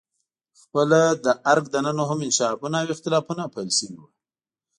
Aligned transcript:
خپله 0.61 1.01
د 1.23 1.27
درګ 1.45 1.65
دننه 1.73 2.03
هم 2.09 2.19
انشعابونه 2.27 2.77
او 2.81 2.87
اختلافونه 2.95 3.43
پیل 3.53 3.69
شوي 3.77 3.95
وو. 3.99 4.07